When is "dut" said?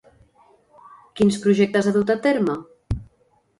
2.01-2.17